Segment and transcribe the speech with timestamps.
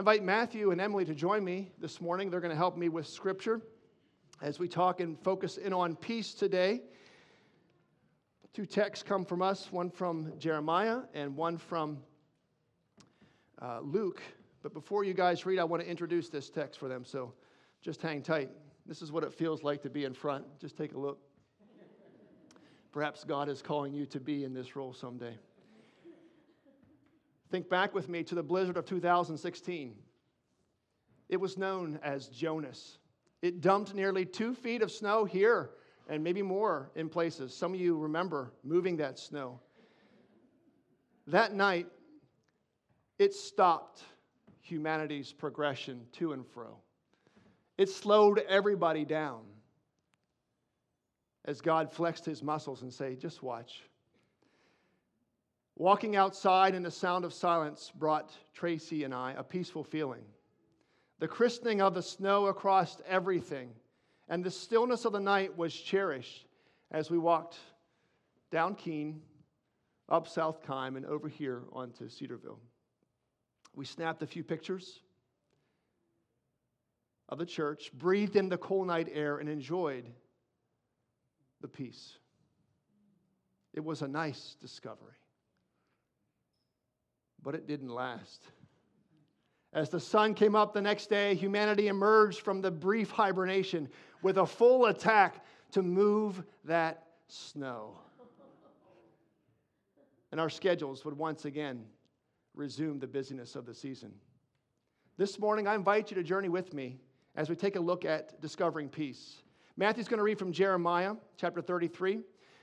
[0.00, 2.30] I invite Matthew and Emily to join me this morning.
[2.30, 3.60] They're going to help me with scripture
[4.40, 6.80] as we talk and focus in on peace today.
[8.54, 11.98] Two texts come from us one from Jeremiah and one from
[13.60, 14.22] uh, Luke.
[14.62, 17.04] But before you guys read, I want to introduce this text for them.
[17.04, 17.34] So
[17.82, 18.48] just hang tight.
[18.86, 20.46] This is what it feels like to be in front.
[20.58, 21.18] Just take a look.
[22.90, 25.36] Perhaps God is calling you to be in this role someday.
[27.50, 29.96] Think back with me to the blizzard of 2016.
[31.28, 32.98] It was known as Jonas.
[33.42, 35.70] It dumped nearly two feet of snow here
[36.08, 37.54] and maybe more in places.
[37.54, 39.60] Some of you remember moving that snow.
[41.26, 41.86] That night,
[43.18, 44.02] it stopped
[44.60, 46.76] humanity's progression to and fro.
[47.78, 49.42] It slowed everybody down
[51.44, 53.82] as God flexed his muscles and said, just watch.
[55.80, 60.26] Walking outside in the sound of silence brought Tracy and I a peaceful feeling.
[61.20, 63.70] The christening of the snow across everything
[64.28, 66.44] and the stillness of the night was cherished
[66.90, 67.56] as we walked
[68.50, 69.22] down Keene,
[70.10, 72.60] up South Kime, and over here onto Cedarville.
[73.74, 75.00] We snapped a few pictures
[77.30, 80.04] of the church, breathed in the cool night air, and enjoyed
[81.62, 82.18] the peace.
[83.72, 85.16] It was a nice discovery,
[87.42, 88.42] but it didn't last.
[89.72, 93.88] As the sun came up the next day, humanity emerged from the brief hibernation
[94.22, 97.96] with a full attack to move that snow.
[100.32, 101.84] And our schedules would once again
[102.54, 104.12] resume the busyness of the season.
[105.16, 106.98] This morning, I invite you to journey with me
[107.36, 109.42] as we take a look at discovering peace.
[109.76, 112.20] Matthew's going to read from Jeremiah chapter 33.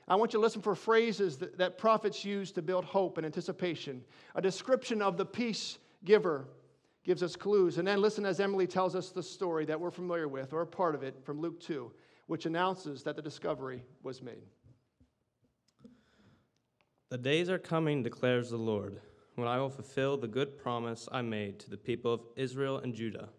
[0.08, 3.26] I want you to listen for phrases that, that prophets use to build hope and
[3.26, 4.04] anticipation,
[4.36, 6.48] a description of the peace giver
[7.04, 7.78] gives us clues.
[7.78, 10.68] And then listen as Emily tells us the story that we're familiar with, or a
[10.68, 11.92] part of it, from Luke 2,
[12.28, 14.44] which announces that the discovery was made.
[17.10, 19.00] The days are coming, declares the Lord,
[19.36, 22.94] when I will fulfill the good promise I made to the people of Israel and
[22.94, 23.30] Judah.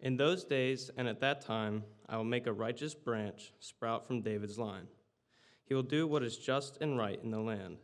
[0.00, 4.22] In those days and at that time, I will make a righteous branch sprout from
[4.22, 4.86] David's line.
[5.70, 7.76] He will do what is just and right in the land.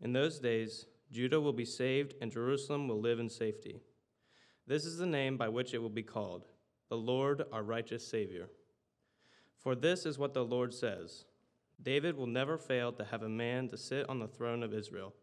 [0.00, 3.78] In those days, Judah will be saved, and Jerusalem will live in safety.
[4.66, 6.46] This is the name by which it will be called
[6.88, 8.48] the Lord our righteous Savior.
[9.56, 11.26] For this is what the Lord says
[11.80, 15.14] David will never fail to have a man to sit on the throne of Israel,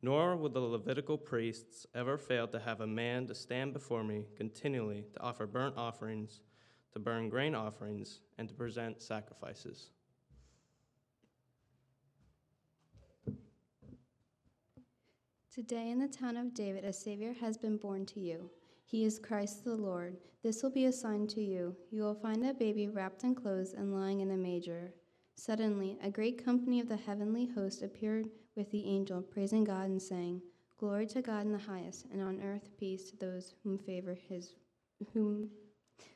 [0.00, 4.24] nor will the Levitical priests ever fail to have a man to stand before me
[4.38, 6.40] continually to offer burnt offerings,
[6.94, 9.90] to burn grain offerings, and to present sacrifices.
[15.60, 18.48] Today in the town of David, a Savior has been born to you.
[18.86, 20.16] He is Christ the Lord.
[20.42, 21.76] This will be a sign to you.
[21.90, 24.94] You will find a baby wrapped in clothes and lying in a manger.
[25.34, 30.00] Suddenly, a great company of the heavenly host appeared with the angel, praising God and
[30.00, 30.40] saying,
[30.78, 34.54] Glory to God in the highest, and on earth peace to those whom favor his
[35.12, 35.50] whom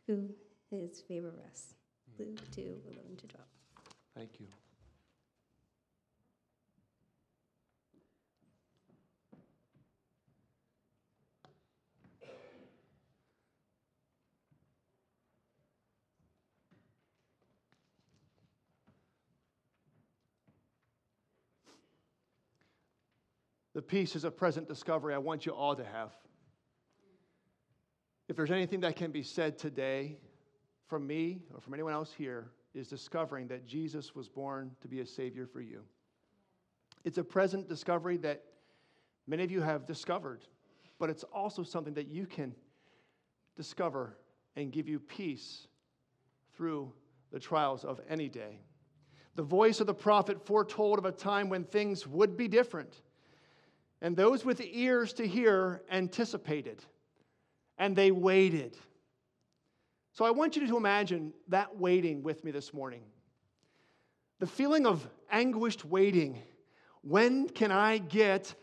[0.07, 0.31] who
[0.71, 1.75] his favor rests.
[2.19, 3.47] Luke 2, 11 to 12.
[4.17, 4.47] Thank you.
[23.87, 26.13] Peace is a present discovery I want you all to have.
[28.29, 30.17] If there's anything that can be said today
[30.87, 35.01] from me or from anyone else here, is discovering that Jesus was born to be
[35.01, 35.83] a Savior for you.
[37.05, 38.43] It's a present discovery that
[39.27, 40.45] many of you have discovered,
[40.99, 42.55] but it's also something that you can
[43.57, 44.17] discover
[44.57, 45.69] and give you peace
[46.57, 46.93] through
[47.31, 48.59] the trials of any day.
[49.37, 53.03] The voice of the prophet foretold of a time when things would be different
[54.01, 56.83] and those with ears to hear anticipated,
[57.79, 58.77] and they waited.
[60.13, 63.03] So I want you to imagine that waiting with me this morning.
[64.41, 66.43] The feeling of anguished waiting.
[67.03, 68.55] When can I get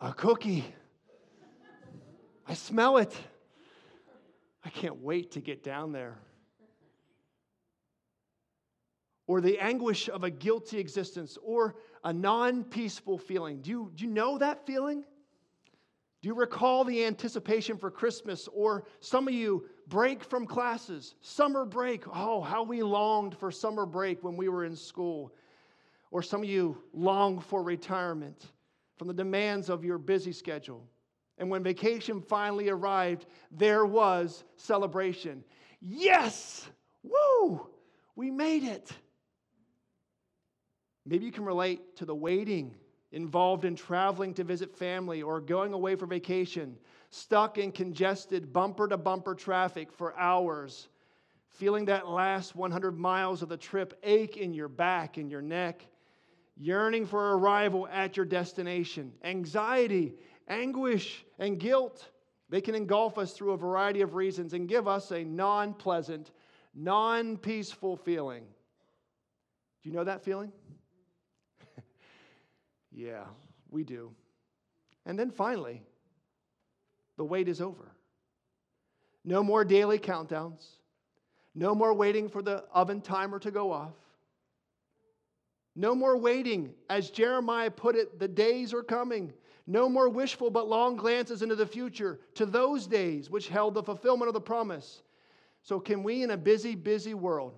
[0.00, 0.64] a cookie?
[2.46, 3.14] I smell it.
[4.64, 6.18] I can't wait to get down there
[9.26, 13.60] or the anguish of a guilty existence or a non peaceful feeling.
[13.60, 15.04] Do you, do you know that feeling?
[16.22, 21.64] Do you recall the anticipation for Christmas or some of you break from classes, summer
[21.64, 22.04] break?
[22.14, 25.34] Oh, how we longed for summer break when we were in school.
[26.10, 28.52] Or some of you long for retirement
[28.96, 30.86] from the demands of your busy schedule.
[31.38, 35.44] And when vacation finally arrived, there was celebration.
[35.80, 36.68] Yes!
[37.02, 37.68] Woo!
[38.16, 38.92] We made it.
[41.06, 42.74] Maybe you can relate to the waiting
[43.12, 46.76] involved in traveling to visit family or going away for vacation,
[47.10, 50.88] stuck in congested bumper to bumper traffic for hours,
[51.50, 55.86] feeling that last 100 miles of the trip ache in your back and your neck,
[56.56, 60.14] yearning for arrival at your destination, anxiety,
[60.48, 62.08] anguish, and guilt.
[62.48, 66.32] They can engulf us through a variety of reasons and give us a non pleasant,
[66.74, 68.44] non peaceful feeling.
[69.82, 70.50] Do you know that feeling?
[72.94, 73.24] Yeah,
[73.70, 74.12] we do.
[75.04, 75.82] And then finally,
[77.16, 77.92] the wait is over.
[79.24, 80.64] No more daily countdowns.
[81.54, 83.94] No more waiting for the oven timer to go off.
[85.76, 86.72] No more waiting.
[86.88, 89.32] As Jeremiah put it, the days are coming.
[89.66, 93.82] No more wishful but long glances into the future to those days which held the
[93.82, 95.02] fulfillment of the promise.
[95.62, 97.54] So, can we, in a busy, busy world,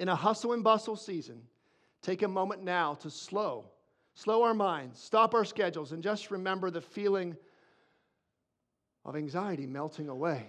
[0.00, 1.42] in a hustle and bustle season,
[2.00, 3.71] take a moment now to slow
[4.14, 7.36] slow our minds, stop our schedules, and just remember the feeling
[9.04, 10.46] of anxiety melting away.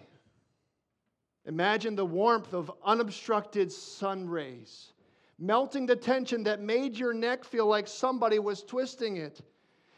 [1.45, 4.93] Imagine the warmth of unobstructed sun rays,
[5.39, 9.41] melting the tension that made your neck feel like somebody was twisting it.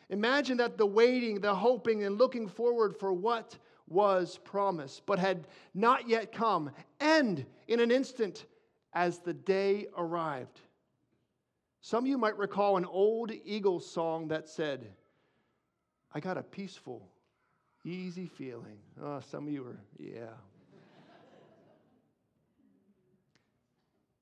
[0.10, 3.58] Imagine that the waiting, the hoping, and looking forward for what
[3.88, 8.46] was promised but had not yet come end in an instant
[8.94, 10.62] as the day arrived.
[11.86, 14.88] Some of you might recall an old Eagles song that said,
[16.16, 17.08] I got a peaceful,
[17.84, 18.80] easy feeling.
[19.00, 20.34] Oh, some of you are, yeah.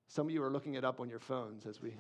[0.10, 1.92] Some of you are looking it up on your phones as we.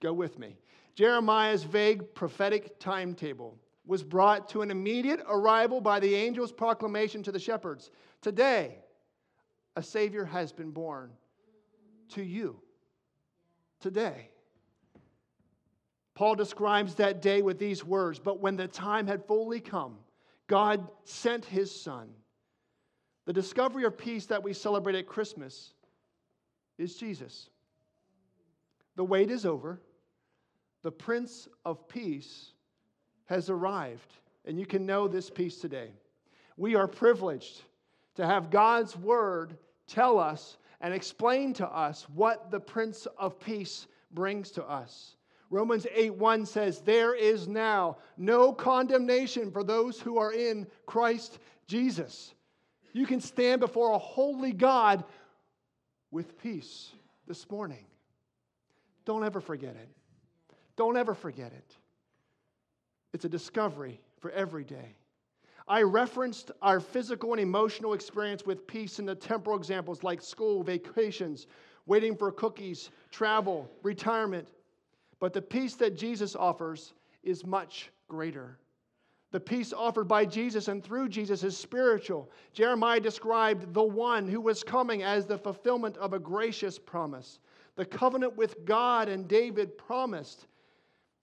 [0.00, 0.56] Go with me.
[0.94, 7.32] Jeremiah's vague prophetic timetable was brought to an immediate arrival by the angel's proclamation to
[7.32, 7.90] the shepherds.
[8.22, 8.78] Today,
[9.76, 11.10] a Savior has been born
[12.10, 12.60] to you
[13.80, 14.30] today.
[16.14, 19.98] Paul describes that day with these words But when the time had fully come,
[20.46, 22.08] God sent his Son.
[23.26, 25.74] The discovery of peace that we celebrate at Christmas
[26.78, 27.50] is Jesus.
[28.94, 29.80] The wait is over.
[30.82, 32.52] The Prince of Peace
[33.26, 34.12] has arrived,
[34.44, 35.90] and you can know this peace today.
[36.56, 37.62] We are privileged
[38.14, 43.86] to have God's Word tell us and explain to us what the Prince of Peace
[44.12, 45.16] brings to us.
[45.50, 51.38] Romans 8 1 says, There is now no condemnation for those who are in Christ
[51.66, 52.34] Jesus.
[52.92, 55.04] You can stand before a holy God
[56.10, 56.92] with peace
[57.26, 57.84] this morning.
[59.04, 59.88] Don't ever forget it.
[60.76, 61.76] Don't ever forget it.
[63.12, 64.96] It's a discovery for every day.
[65.68, 70.62] I referenced our physical and emotional experience with peace in the temporal examples like school,
[70.62, 71.48] vacations,
[71.86, 74.48] waiting for cookies, travel, retirement.
[75.18, 78.58] But the peace that Jesus offers is much greater.
[79.32, 82.30] The peace offered by Jesus and through Jesus is spiritual.
[82.52, 87.40] Jeremiah described the one who was coming as the fulfillment of a gracious promise.
[87.74, 90.46] The covenant with God and David promised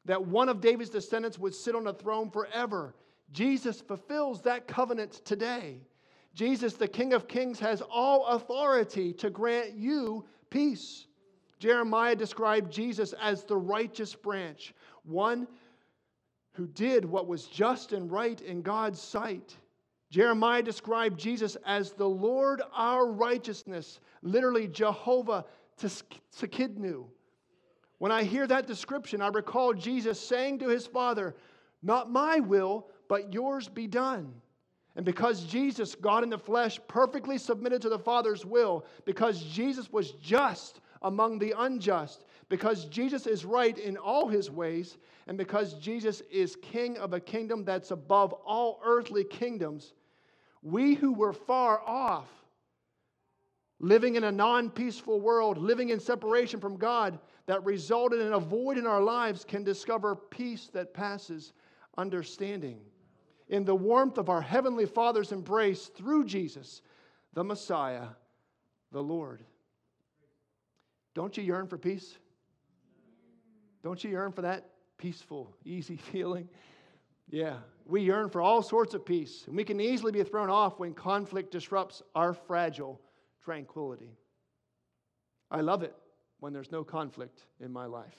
[0.06, 2.94] that one of David's descendants would sit on the throne forever.
[3.31, 5.82] Jesus fulfills that covenant today.
[6.34, 11.08] Jesus, the King of Kings, has all authority to grant you peace.
[11.60, 15.48] Jeremiah described Jesus as the righteous branch, one
[16.53, 19.56] who did what was just and right in God's sight.
[20.10, 25.46] Jeremiah described Jesus as the Lord our righteousness, literally Jehovah
[25.80, 27.06] Tsidkenu.
[27.98, 31.36] When I hear that description, I recall Jesus saying to his Father,
[31.82, 34.33] Not my will, but yours be done.
[34.95, 39.91] And because Jesus, God in the flesh, perfectly submitted to the Father's will, because Jesus
[39.91, 45.74] was just among the unjust, because Jesus is right in all his ways, and because
[45.75, 49.93] Jesus is king of a kingdom that's above all earthly kingdoms,
[50.62, 52.29] we who were far off,
[53.79, 57.17] living in a non peaceful world, living in separation from God,
[57.48, 61.51] that resulted in a void in our lives, can discover peace that passes
[61.98, 62.79] understanding
[63.47, 66.81] in the warmth of our Heavenly Father's embrace through Jesus,
[67.33, 68.07] the Messiah,
[68.91, 69.43] the Lord.
[71.13, 72.17] Don't you yearn for peace?
[73.83, 76.47] Don't you yearn for that peaceful, easy feeling?
[77.29, 80.79] Yeah, we yearn for all sorts of peace, and we can easily be thrown off
[80.79, 83.01] when conflict disrupts our fragile
[83.43, 84.17] tranquility.
[85.50, 85.95] I love it
[86.39, 88.17] when there's no conflict in my life.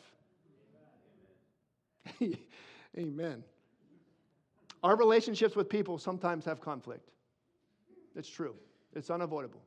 [2.99, 3.45] Amen.
[4.85, 7.09] Our relationships with people sometimes have conflict.
[8.15, 8.55] It's true,
[8.95, 9.63] it's unavoidable.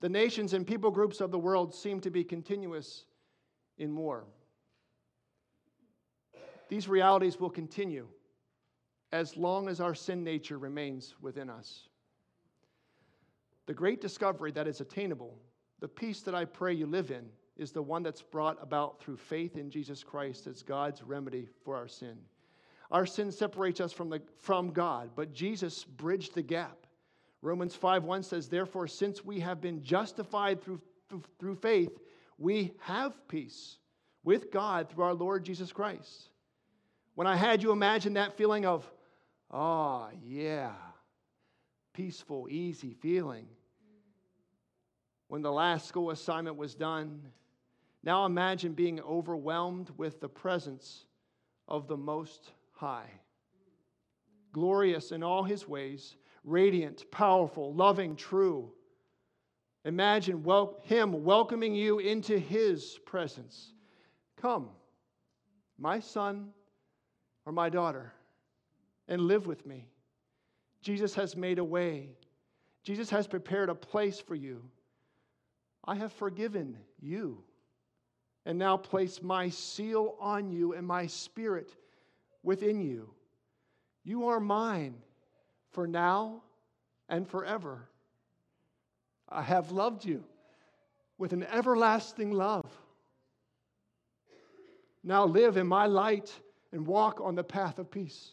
[0.00, 3.06] The nations and people groups of the world seem to be continuous
[3.76, 4.24] in war.
[6.68, 8.06] These realities will continue
[9.10, 11.88] as long as our sin nature remains within us.
[13.66, 15.36] The great discovery that is attainable,
[15.80, 19.16] the peace that I pray you live in, is the one that's brought about through
[19.16, 22.16] faith in Jesus Christ as God's remedy for our sin.
[22.90, 26.86] Our sin separates us from, the, from God, but Jesus bridged the gap.
[27.42, 30.80] Romans 5 1 says, Therefore, since we have been justified through,
[31.38, 31.98] through, faith,
[32.38, 33.76] we have peace
[34.22, 36.30] with God through our Lord Jesus Christ.
[37.14, 38.90] When I had you imagine that feeling of,
[39.50, 40.72] oh, yeah,
[41.92, 43.46] peaceful, easy feeling.
[45.28, 47.22] When the last school assignment was done,
[48.02, 51.06] now imagine being overwhelmed with the presence
[51.68, 53.10] of the Most High.
[54.52, 58.70] Glorious in all his ways, radiant, powerful, loving, true.
[59.84, 63.72] Imagine wel- him welcoming you into his presence.
[64.36, 64.68] Come,
[65.78, 66.50] my son
[67.46, 68.12] or my daughter,
[69.08, 69.88] and live with me.
[70.82, 72.10] Jesus has made a way.
[72.82, 74.62] Jesus has prepared a place for you.
[75.84, 77.42] I have forgiven you
[78.46, 81.74] and now place my seal on you and my spirit
[82.44, 83.10] within you.
[84.04, 84.96] You are mine
[85.72, 86.42] for now
[87.08, 87.88] and forever.
[89.28, 90.22] I have loved you
[91.18, 92.70] with an everlasting love.
[95.02, 96.32] Now live in my light
[96.72, 98.32] and walk on the path of peace.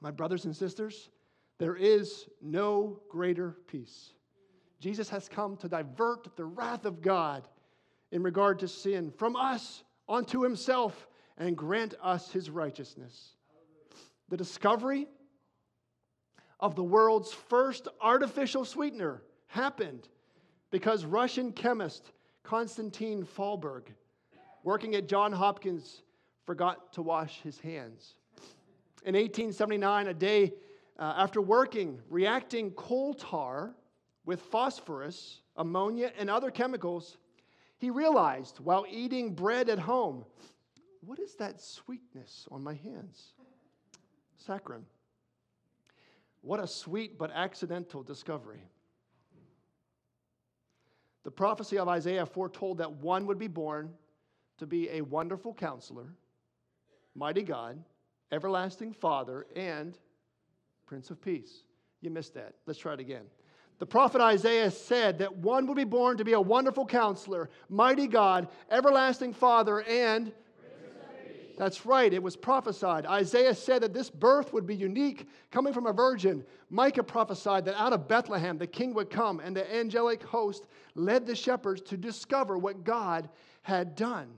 [0.00, 1.10] My brothers and sisters,
[1.58, 4.12] there is no greater peace.
[4.80, 7.46] Jesus has come to divert the wrath of God
[8.12, 11.06] in regard to sin from us onto himself
[11.40, 13.30] and grant us his righteousness.
[14.28, 15.08] The discovery
[16.60, 20.06] of the world's first artificial sweetener happened
[20.70, 22.12] because Russian chemist
[22.44, 23.84] Konstantin Fahlberg,
[24.62, 26.02] working at Johns Hopkins,
[26.44, 28.14] forgot to wash his hands.
[29.04, 30.52] In 1879, a day
[30.98, 33.74] uh, after working, reacting coal tar
[34.26, 37.16] with phosphorus, ammonia, and other chemicals,
[37.78, 40.24] he realized while eating bread at home,
[41.00, 43.32] what is that sweetness on my hands?
[44.46, 44.82] Saccharin.
[46.42, 48.62] What a sweet but accidental discovery.
[51.22, 53.90] The prophecy of Isaiah foretold that one would be born
[54.58, 56.14] to be a wonderful counselor,
[57.14, 57.82] mighty God,
[58.32, 59.98] everlasting Father, and
[60.86, 61.64] Prince of Peace.
[62.00, 62.54] You missed that.
[62.66, 63.24] Let's try it again.
[63.78, 68.06] The prophet Isaiah said that one would be born to be a wonderful counselor, mighty
[68.06, 70.32] God, everlasting Father, and
[71.60, 73.04] that's right, it was prophesied.
[73.04, 76.42] Isaiah said that this birth would be unique, coming from a virgin.
[76.70, 80.64] Micah prophesied that out of Bethlehem the king would come, and the angelic host
[80.94, 83.28] led the shepherds to discover what God
[83.60, 84.30] had done.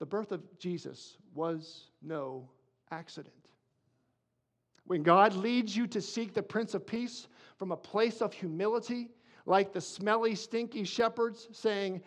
[0.00, 2.50] The birth of Jesus was no
[2.90, 3.32] accident.
[4.88, 7.28] When God leads you to seek the Prince of Peace
[7.60, 9.10] from a place of humility,
[9.46, 12.02] like the smelly, stinky shepherds saying,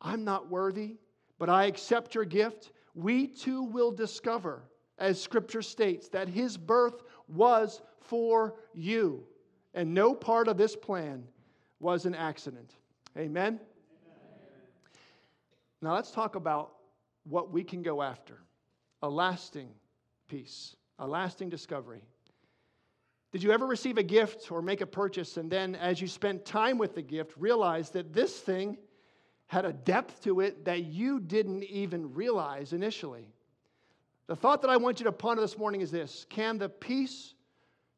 [0.00, 0.96] I'm not worthy,
[1.38, 4.64] but I accept your gift, we too will discover,
[4.98, 9.24] as Scripture states, that his birth was for you.
[9.74, 11.24] And no part of this plan
[11.78, 12.74] was an accident.
[13.16, 13.30] Amen?
[13.30, 13.60] Amen?
[15.80, 16.72] Now let's talk about
[17.24, 18.38] what we can go after
[19.02, 19.68] a lasting
[20.26, 22.02] peace, a lasting discovery.
[23.30, 26.44] Did you ever receive a gift or make a purchase and then, as you spent
[26.44, 28.78] time with the gift, realize that this thing
[29.48, 33.32] had a depth to it that you didn't even realize initially?
[34.28, 37.34] The thought that I want you to ponder this morning is this Can the peace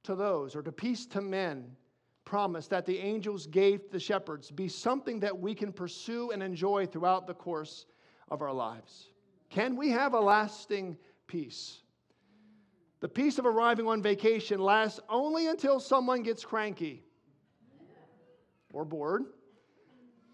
[0.04, 1.76] to those, or the peace to men,
[2.25, 6.42] promise that the angels gave to the shepherds be something that we can pursue and
[6.42, 7.87] enjoy throughout the course
[8.30, 9.09] of our lives?
[9.50, 11.80] Can we have a lasting peace?
[13.00, 17.02] The peace of arriving on vacation lasts only until someone gets cranky
[18.73, 19.25] or bored,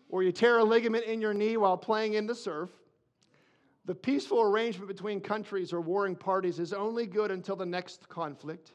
[0.09, 2.71] or you tear a ligament in your knee while playing in the surf.
[3.85, 8.73] The peaceful arrangement between countries or warring parties is only good until the next conflict.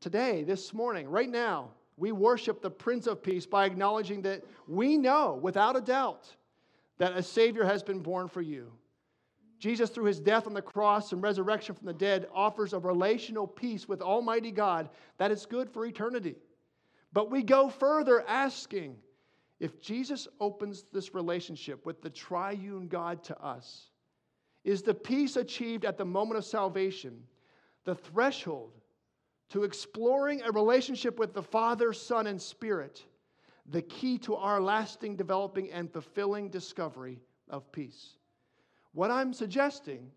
[0.00, 4.96] Today, this morning, right now, we worship the Prince of Peace by acknowledging that we
[4.96, 6.28] know without a doubt
[6.98, 8.72] that a Savior has been born for you.
[9.58, 13.46] Jesus, through his death on the cross and resurrection from the dead, offers a relational
[13.46, 16.34] peace with Almighty God that is good for eternity.
[17.12, 18.96] But we go further asking
[19.60, 23.90] if Jesus opens this relationship with the triune God to us,
[24.64, 27.22] is the peace achieved at the moment of salvation,
[27.84, 28.72] the threshold
[29.50, 33.04] to exploring a relationship with the Father, Son, and Spirit,
[33.66, 38.16] the key to our lasting, developing, and fulfilling discovery of peace.
[38.92, 40.10] What I'm suggesting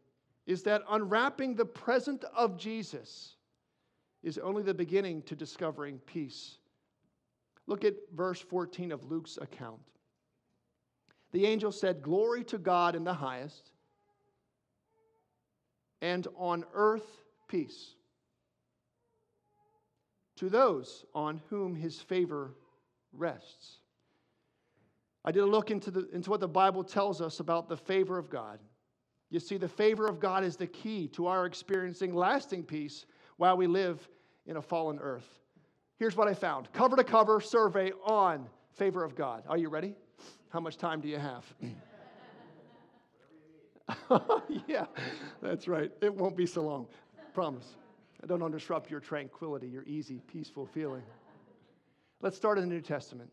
[0.46, 3.36] is that unwrapping the present of Jesus
[4.24, 6.58] is only the beginning to discovering peace.
[7.68, 9.82] Look at verse 14 of Luke's account.
[11.34, 13.72] The angel said, Glory to God in the highest,
[16.02, 17.96] and on earth peace
[20.38, 22.54] to those on whom his favor
[23.12, 23.80] rests.
[25.26, 28.18] I did a look into, the, into what the Bible tells us about the favor
[28.18, 28.60] of God.
[29.30, 33.06] You see, the favor of God is the key to our experiencing lasting peace
[33.36, 34.08] while we live
[34.46, 35.28] in a fallen earth.
[35.98, 39.44] Here's what I found cover to cover survey on favor of God.
[39.48, 39.96] Are you ready?
[40.50, 41.46] How much time do you have?
[44.68, 44.86] yeah,
[45.42, 45.92] that's right.
[46.01, 46.88] It won't be so long.
[47.34, 47.75] Promise.
[48.24, 51.04] I don't disrupt your tranquility, your easy, peaceful feeling.
[52.22, 53.30] Let's start in the New Testament.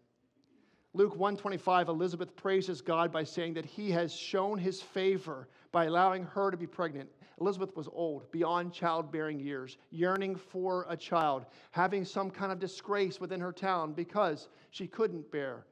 [0.93, 6.25] Luke 125 Elizabeth praises God by saying that he has shown his favor by allowing
[6.25, 7.09] her to be pregnant.
[7.41, 13.21] Elizabeth was old, beyond childbearing years, yearning for a child, having some kind of disgrace
[13.21, 15.67] within her town because she couldn't bear.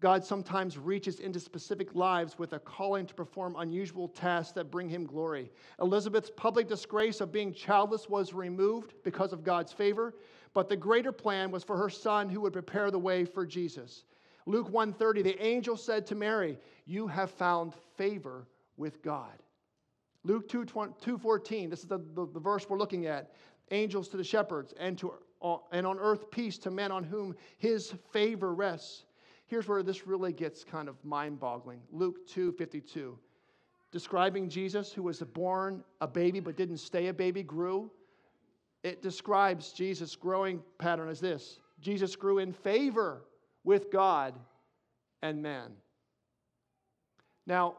[0.00, 4.88] God sometimes reaches into specific lives with a calling to perform unusual tasks that bring
[4.88, 5.50] him glory.
[5.80, 10.14] Elizabeth's public disgrace of being childless was removed because of God's favor,
[10.52, 14.04] but the greater plan was for her son who would prepare the way for Jesus.
[14.46, 19.42] Luke 1:30 the angel said to Mary, "You have found favor with God."
[20.24, 23.32] Luke 2, 2.14, this is the, the, the, verse we're looking at.
[23.70, 27.34] Angels to the shepherds, and, to, uh, and on earth peace to men on whom
[27.58, 29.04] his favor rests.
[29.46, 33.14] Here's where this really gets kind of mind boggling Luke 2.52.
[33.92, 37.90] Describing Jesus, who was born a baby but didn't stay a baby, grew.
[38.82, 43.24] It describes Jesus' growing pattern as this Jesus grew in favor
[43.62, 44.34] with God
[45.22, 45.72] and man.
[47.46, 47.76] Now,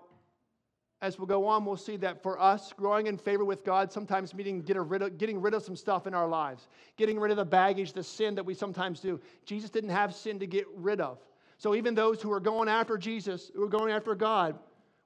[1.02, 4.34] as we go on, we'll see that for us, growing in favor with God sometimes
[4.34, 7.38] meaning get rid of, getting rid of some stuff in our lives, getting rid of
[7.38, 9.20] the baggage, the sin that we sometimes do.
[9.46, 11.20] Jesus didn't have sin to get rid of.
[11.58, 14.58] So even those who are going after Jesus, who are going after God,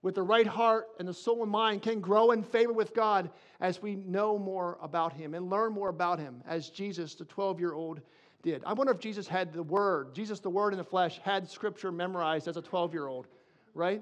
[0.02, 3.30] with the right heart and the soul and mind can grow in favor with God
[3.60, 7.60] as we know more about Him and learn more about Him, as Jesus, the 12
[7.60, 7.99] year old,
[8.41, 8.63] did.
[8.65, 11.91] I wonder if Jesus had the Word, Jesus, the Word in the flesh, had Scripture
[11.91, 13.28] memorized as a 12 year old,
[13.73, 14.02] right?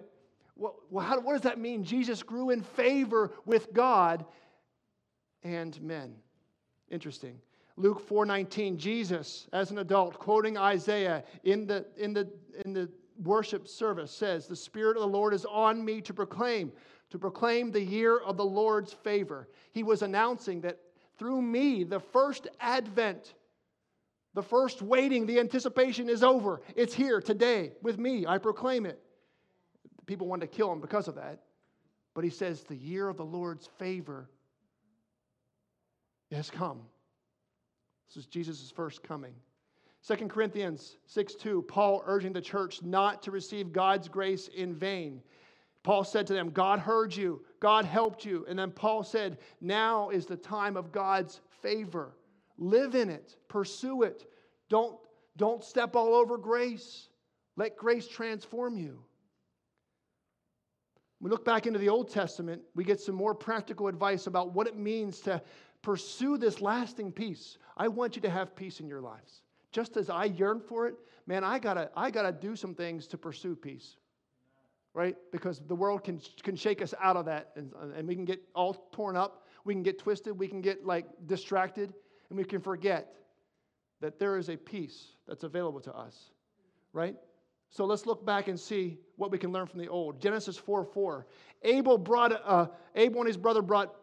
[0.57, 1.83] Well, how, what does that mean?
[1.83, 4.25] Jesus grew in favor with God
[5.43, 6.15] and men.
[6.89, 7.39] Interesting.
[7.75, 12.27] Luke 4:19, Jesus, as an adult, quoting Isaiah in the, in the,
[12.65, 12.89] in the
[13.23, 16.71] worship service, says, The Spirit of the Lord is on me to proclaim,
[17.11, 19.47] to proclaim the year of the Lord's favor.
[19.71, 20.79] He was announcing that
[21.19, 23.35] through me, the first advent,
[24.33, 26.61] the first waiting, the anticipation is over.
[26.75, 28.25] It's here today with me.
[28.25, 28.99] I proclaim it.
[30.07, 31.43] People wanted to kill him because of that.
[32.15, 34.27] But he says, The year of the Lord's favor
[36.31, 36.81] has come.
[38.07, 39.35] This is Jesus' first coming.
[40.07, 45.21] 2 Corinthians 6 2, Paul urging the church not to receive God's grace in vain.
[45.83, 48.45] Paul said to them, God heard you, God helped you.
[48.49, 52.15] And then Paul said, Now is the time of God's favor.
[52.57, 54.29] Live in it, pursue it.
[54.69, 54.97] Don't,
[55.35, 57.09] don't step all over grace.
[57.55, 59.03] Let grace transform you.
[61.19, 64.67] We look back into the Old Testament, we get some more practical advice about what
[64.67, 65.41] it means to
[65.81, 67.57] pursue this lasting peace.
[67.75, 69.41] I want you to have peace in your lives.
[69.71, 73.17] Just as I yearn for it, man, I gotta, I gotta do some things to
[73.17, 73.97] pursue peace.
[74.93, 75.15] Right?
[75.31, 78.41] Because the world can, can shake us out of that and, and we can get
[78.55, 81.93] all torn up, we can get twisted, we can get like distracted,
[82.29, 83.13] and we can forget
[84.01, 86.31] that there is a peace that's available to us.
[86.93, 87.15] Right?
[87.69, 90.21] So let's look back and see what we can learn from the old.
[90.21, 91.27] Genesis 4 4.
[91.63, 93.93] Abel brought, uh, Abel and his brother brought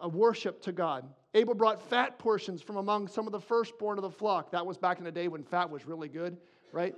[0.00, 1.04] a worship to God.
[1.34, 4.50] Abel brought fat portions from among some of the firstborn of the flock.
[4.52, 6.36] That was back in the day when fat was really good,
[6.72, 6.94] right?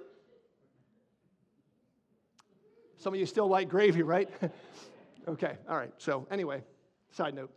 [2.97, 4.29] Some of you still like gravy, right?
[5.29, 5.93] okay, all right.
[5.99, 6.63] So, anyway,
[7.11, 7.51] side note.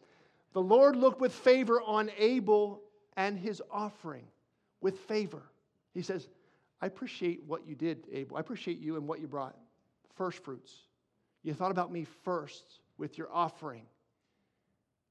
[0.54, 2.82] The Lord looked with favor on Abel
[3.18, 4.26] and his offering,
[4.82, 5.44] with favor.
[5.94, 6.28] He says,
[6.84, 8.36] I appreciate what you did, Abel.
[8.36, 9.56] I appreciate you and what you brought.
[10.16, 10.70] First fruits.
[11.42, 13.86] You thought about me first with your offering.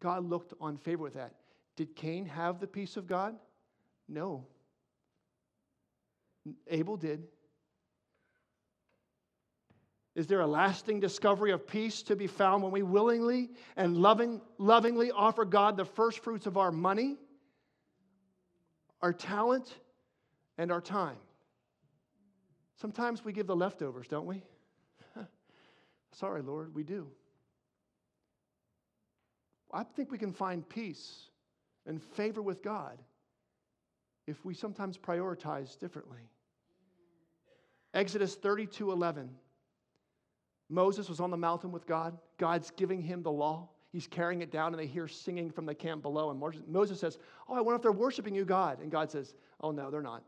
[0.03, 1.33] God looked on favor with that.
[1.77, 3.37] Did Cain have the peace of God?
[4.07, 4.47] No.
[6.69, 7.23] Abel did.
[10.15, 14.43] Is there a lasting discovery of peace to be found when we willingly and loving,
[14.59, 17.17] lovingly offer God the first fruits of our money,
[19.01, 19.75] our talent,
[20.59, 21.17] and our time?
[22.81, 24.43] Sometimes we give the leftovers, don't we?
[26.13, 27.09] Sorry, Lord, we do.
[29.73, 31.29] I think we can find peace
[31.87, 32.99] and favor with God
[34.27, 36.29] if we sometimes prioritize differently.
[37.95, 39.31] Exodus 32 11.
[40.69, 42.17] Moses was on the mountain with God.
[42.39, 43.69] God's giving him the law.
[43.91, 46.31] He's carrying it down, and they hear singing from the camp below.
[46.31, 48.81] And Moses says, Oh, I wonder if they're worshiping you, God.
[48.81, 50.23] And God says, Oh, no, they're not.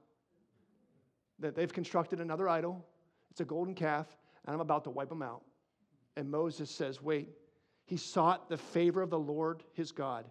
[1.38, 2.84] That they've constructed another idol.
[3.30, 4.06] It's a golden calf,
[4.46, 5.42] and I'm about to wipe them out.
[6.16, 7.30] And Moses says, Wait.
[7.86, 10.24] He sought the favor of the Lord his God.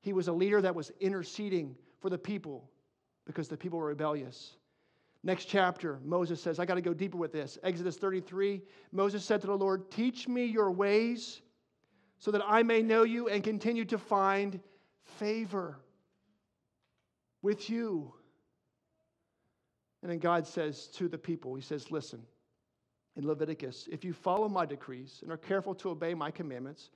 [0.00, 2.70] He was a leader that was interceding for the people
[3.26, 4.56] because the people were rebellious.
[5.22, 7.58] Next chapter, Moses says, I got to go deeper with this.
[7.62, 8.60] Exodus 33,
[8.92, 11.40] Moses said to the Lord, Teach me your ways
[12.18, 14.60] so that I may know you and continue to find
[15.04, 15.78] favor
[17.40, 18.12] with you.
[20.04, 22.22] And then God says to the people, He says, Listen,
[23.16, 26.90] in Leviticus, if you follow my decrees and are careful to obey my commandments,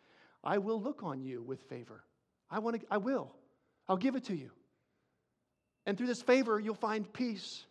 [0.44, 2.04] I will look on you with favor.
[2.50, 3.34] I, want to, I will.
[3.88, 4.50] I'll give it to you.
[5.86, 7.64] And through this favor, you'll find peace.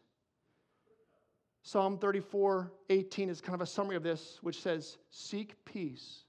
[1.61, 6.23] Psalm 34 18 is kind of a summary of this, which says, Seek peace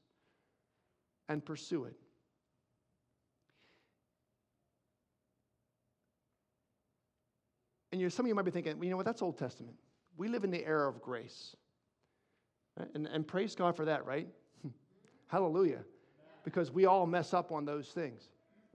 [1.30, 1.96] and pursue it.
[8.00, 9.76] And some of you might be thinking, well, you know what, that's Old Testament.
[10.16, 11.56] We live in the era of grace.
[12.94, 14.28] And, and praise God for that, right?
[15.28, 15.80] Hallelujah.
[16.44, 18.28] Because we all mess up on those things.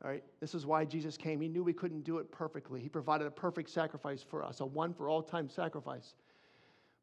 [0.03, 1.39] All right, this is why Jesus came.
[1.39, 2.81] He knew we couldn't do it perfectly.
[2.81, 6.15] He provided a perfect sacrifice for us, a one for all time sacrifice.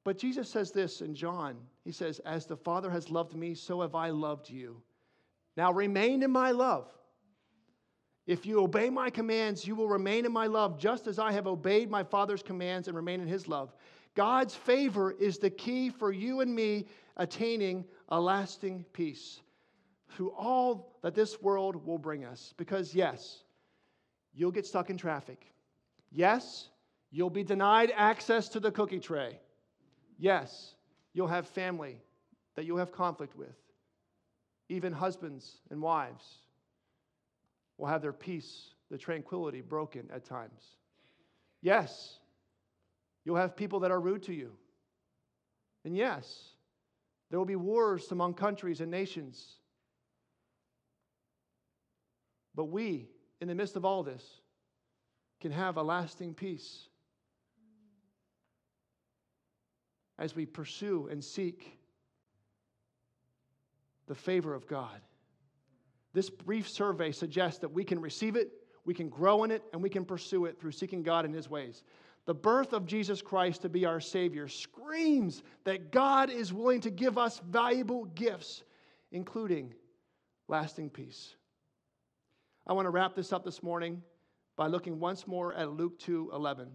[0.04, 1.56] But Jesus says this in John.
[1.84, 4.82] He says, As the Father has loved me, so have I loved you.
[5.56, 6.92] Now remain in my love.
[8.30, 11.48] If you obey my commands, you will remain in my love, just as I have
[11.48, 13.74] obeyed my Father's commands and remain in his love.
[14.14, 19.40] God's favor is the key for you and me attaining a lasting peace
[20.10, 22.54] through all that this world will bring us.
[22.56, 23.42] Because, yes,
[24.32, 25.44] you'll get stuck in traffic.
[26.12, 26.68] Yes,
[27.10, 29.40] you'll be denied access to the cookie tray.
[30.20, 30.76] Yes,
[31.14, 31.96] you'll have family
[32.54, 33.56] that you'll have conflict with.
[34.68, 36.42] Even husbands and wives
[37.80, 40.76] will have their peace, the tranquility broken at times.
[41.62, 42.18] Yes,
[43.24, 44.52] you'll have people that are rude to you.
[45.84, 46.50] And yes,
[47.30, 49.54] there will be wars among countries and nations.
[52.54, 53.08] But we,
[53.40, 54.22] in the midst of all this,
[55.40, 56.86] can have a lasting peace
[60.18, 61.78] as we pursue and seek
[64.06, 65.00] the favor of God.
[66.12, 68.50] This brief survey suggests that we can receive it,
[68.84, 71.48] we can grow in it, and we can pursue it through seeking God in His
[71.48, 71.84] ways.
[72.26, 76.90] The birth of Jesus Christ to be our Savior screams that God is willing to
[76.90, 78.62] give us valuable gifts,
[79.12, 79.74] including
[80.48, 81.34] lasting peace.
[82.66, 84.02] I want to wrap this up this morning
[84.56, 86.68] by looking once more at Luke 2 11.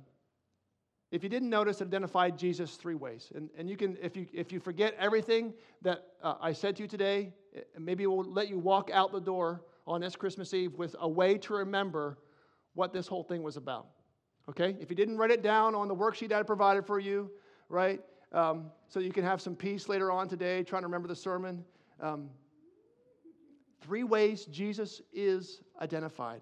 [1.12, 3.32] If you didn't notice, it identified Jesus three ways.
[3.36, 6.82] And, and you can, if you, if you forget everything that uh, I said to
[6.82, 10.74] you today, eh, maybe we'll let you walk out the door on this Christmas Eve
[10.74, 12.18] with a way to remember
[12.74, 13.88] what this whole thing was about.
[14.50, 14.76] Okay?
[14.80, 17.32] If you didn't write it down on the worksheet I provided for you,
[17.70, 18.02] right?
[18.32, 21.64] Um, so you can have some peace later on today trying to remember the sermon.
[22.02, 22.30] Um,
[23.82, 26.42] three ways Jesus is identified,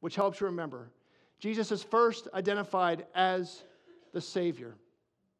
[0.00, 0.90] which helps you remember.
[1.38, 3.64] Jesus is first identified as
[4.16, 4.74] the Savior.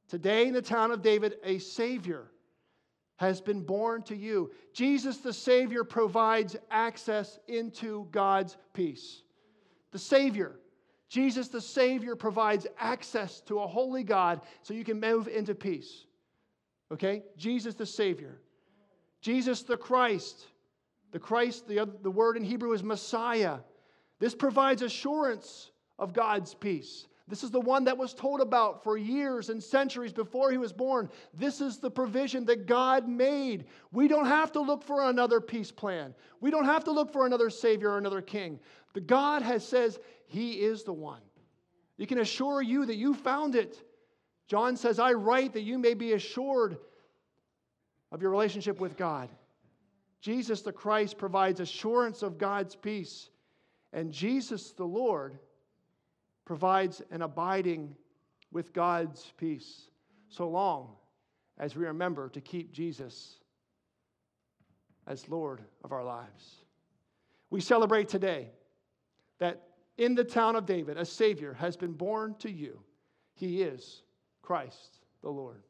[0.07, 2.27] Today in the town of David, a Savior
[3.17, 4.51] has been born to you.
[4.75, 9.23] Jesus, the Savior, provides access into God's peace.
[9.93, 10.57] The Savior.
[11.09, 16.05] Jesus, the Savior, provides access to a holy God so you can move into peace.
[16.93, 17.23] Okay?
[17.39, 18.43] Jesus, the Savior.
[19.23, 20.49] Jesus, the Christ.
[21.13, 23.61] The Christ, the, the word in Hebrew is Messiah.
[24.19, 27.07] This provides assurance of God's peace.
[27.29, 30.73] This is the one that was told about for years and centuries before he was
[30.73, 31.11] born.
[31.35, 33.67] This is the provision that God made.
[33.91, 36.15] We don't have to look for another peace plan.
[36.41, 38.61] We don't have to look for another savior or another king.
[38.95, 41.21] The God has says he is the one.
[41.99, 43.83] He can assure you that you found it.
[44.47, 46.79] John says, "I write that you may be assured
[48.13, 49.31] of your relationship with God."
[50.21, 53.31] Jesus the Christ provides assurance of God's peace,
[53.93, 55.41] and Jesus the Lord
[56.47, 57.95] provides an abiding
[58.53, 59.91] with God's peace
[60.31, 60.93] so long
[61.59, 63.41] as we remember to keep Jesus
[65.07, 66.65] as Lord of our lives.
[67.51, 68.51] We celebrate today
[69.39, 69.63] that
[69.99, 72.81] in the town of David, a Savior has been born to you.
[73.35, 74.03] He is
[74.43, 75.63] Christ the Lord.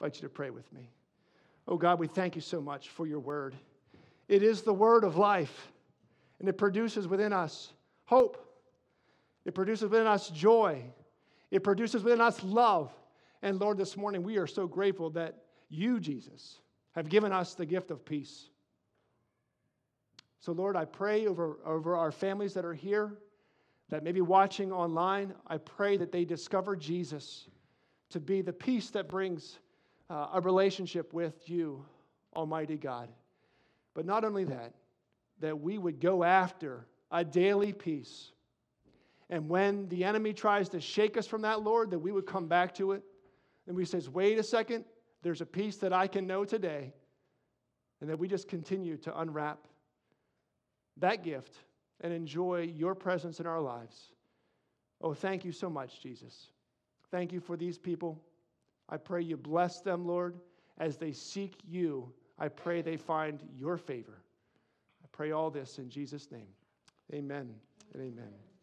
[0.00, 0.90] I invite you to pray with me.
[1.68, 3.54] Oh God, we thank you so much for your word.
[4.28, 5.72] It is the word of life,
[6.40, 7.72] and it produces within us
[8.04, 8.45] hope.
[9.46, 10.82] It produces within us joy.
[11.52, 12.92] It produces within us love.
[13.42, 16.58] And Lord, this morning we are so grateful that you, Jesus,
[16.96, 18.48] have given us the gift of peace.
[20.40, 23.14] So, Lord, I pray over, over our families that are here,
[23.88, 25.32] that may be watching online.
[25.46, 27.46] I pray that they discover Jesus
[28.10, 29.60] to be the peace that brings
[30.10, 31.84] uh, a relationship with you,
[32.34, 33.10] Almighty God.
[33.94, 34.74] But not only that,
[35.40, 38.32] that we would go after a daily peace.
[39.28, 42.46] And when the enemy tries to shake us from that, Lord, that we would come
[42.46, 43.02] back to it.
[43.66, 44.84] And we says, wait a second,
[45.22, 46.92] there's a peace that I can know today.
[48.00, 49.58] And that we just continue to unwrap
[50.98, 51.56] that gift
[52.00, 54.12] and enjoy your presence in our lives.
[55.00, 56.50] Oh, thank you so much, Jesus.
[57.10, 58.22] Thank you for these people.
[58.88, 60.36] I pray you bless them, Lord,
[60.78, 62.12] as they seek you.
[62.38, 64.22] I pray they find your favor.
[65.02, 66.48] I pray all this in Jesus' name.
[67.12, 67.54] Amen
[67.94, 68.55] and amen.